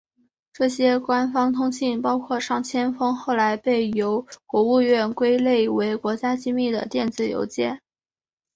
[0.51, 7.79] 这些官方通信包括上千封后来被由国务院归类为国家机密的电子邮件。